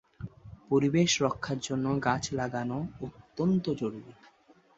পরিবেশ 0.69 1.11
রক্ষার 1.21 1.59
জন্য 1.59 1.85
গাছ 2.03 2.23
লাগানো 2.33 2.77
অত্যন্ত 3.01 3.65
জরুরি। 3.73 4.11